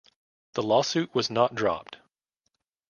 The 0.53 0.63
lawsuit 0.63 1.13
was 1.13 1.29
not 1.29 1.53
dropped. 1.53 1.97